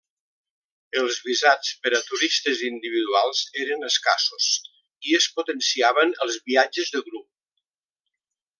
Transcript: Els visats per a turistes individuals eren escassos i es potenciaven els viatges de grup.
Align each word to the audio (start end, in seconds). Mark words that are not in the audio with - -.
Els 1.01 1.17
visats 1.25 1.73
per 1.83 1.91
a 1.97 1.99
turistes 2.07 2.63
individuals 2.69 3.43
eren 3.65 3.89
escassos 3.89 4.49
i 5.11 5.15
es 5.21 5.29
potenciaven 5.37 6.17
els 6.27 6.41
viatges 6.51 6.91
de 6.97 7.05
grup. 7.11 7.29